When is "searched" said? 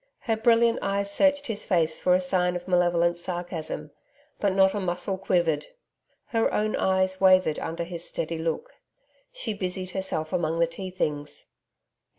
1.13-1.45